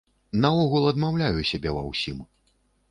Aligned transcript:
Наогул 0.45 0.89
адмаўляю 0.93 1.47
сябе 1.51 1.69
ва 1.81 1.87
ўсім. 1.93 2.29